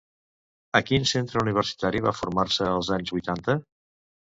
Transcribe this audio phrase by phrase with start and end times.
[0.79, 3.61] A quin centre universitari va formar-se als anys vuitanta?